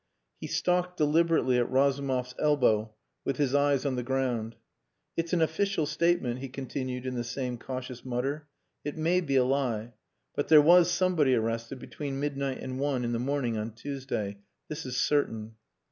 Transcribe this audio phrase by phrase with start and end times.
[0.39, 4.55] He stalked deliberately at Razumov's elbow with his eyes on the ground.
[5.15, 8.47] "It's an official statement," he continued in the same cautious mutter.
[8.83, 9.93] "It may be a lie.
[10.35, 14.39] But there was somebody arrested between midnight and one in the morning on Tuesday.
[14.69, 15.53] This is certain."